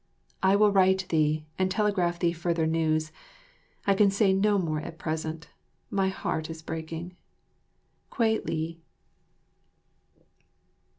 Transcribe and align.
I 0.41 0.55
will 0.55 0.71
write 0.71 1.05
thee 1.09 1.45
and 1.59 1.69
telegraph 1.69 2.17
thee 2.17 2.31
further 2.33 2.65
news; 2.65 3.11
I 3.85 3.93
can 3.93 4.09
say 4.09 4.33
no 4.33 4.57
more 4.57 4.79
at 4.79 4.97
present; 4.97 5.49
my 5.91 6.09
heart 6.09 6.49
is 6.49 6.63
breaking. 6.63 7.15
Kwei 8.09 8.39
li. 8.43 8.81